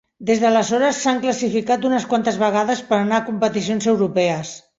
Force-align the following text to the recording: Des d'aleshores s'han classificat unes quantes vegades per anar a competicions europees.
Des 0.27 0.39
d'aleshores 0.43 1.01
s'han 1.03 1.21
classificat 1.25 1.85
unes 1.91 2.07
quantes 2.15 2.41
vegades 2.45 2.83
per 2.89 2.99
anar 3.01 3.21
a 3.21 3.27
competicions 3.29 3.91
europees. 3.95 4.57